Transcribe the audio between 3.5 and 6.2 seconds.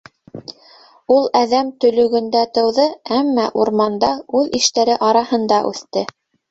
урманда, үҙ иштәре араһында үҫте.